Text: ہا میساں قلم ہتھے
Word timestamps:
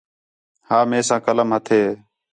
ہا 0.67 0.79
میساں 0.89 1.19
قلم 1.25 1.49
ہتھے 1.55 1.81